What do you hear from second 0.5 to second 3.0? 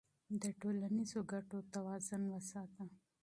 ټولنیزو ګټو توازن وساته.